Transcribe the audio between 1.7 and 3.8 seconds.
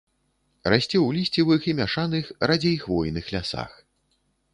і мяшаных, радзей хвойных лясах.